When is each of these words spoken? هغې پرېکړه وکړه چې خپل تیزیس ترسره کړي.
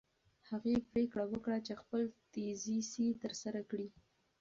هغې 0.49 0.75
پرېکړه 0.91 1.25
وکړه 1.29 1.57
چې 1.65 1.73
خپل 1.81 2.01
تیزیس 2.31 2.91
ترسره 3.23 3.61
کړي. 3.69 3.87